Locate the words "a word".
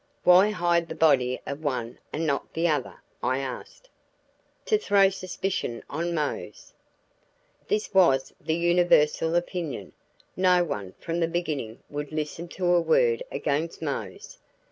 12.73-13.21